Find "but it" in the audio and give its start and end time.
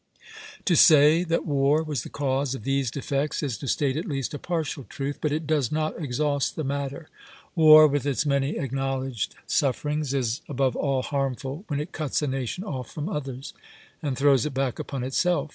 5.21-5.45